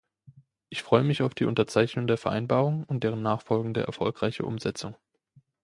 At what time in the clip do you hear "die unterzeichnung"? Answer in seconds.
1.35-2.07